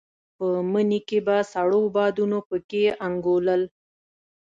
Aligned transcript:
په 0.37 0.47
مني 0.71 0.99
کې 1.07 1.19
به 1.27 1.37
سړو 1.51 1.81
بادونو 1.95 2.39
په 2.49 2.57
کې 2.69 2.83
انګولل. 3.05 3.61